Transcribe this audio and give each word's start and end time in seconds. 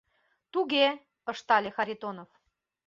—Туге,— 0.53 0.87
ыштале 1.31 1.69
Харитонов. 1.75 2.29